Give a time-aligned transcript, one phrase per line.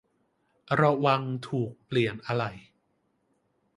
[0.81, 2.51] ระวังถูกเปลี่ยนอะไหล่